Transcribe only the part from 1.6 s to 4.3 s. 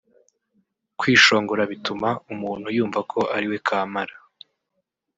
bituma umuntu yumva ko ariwe kamara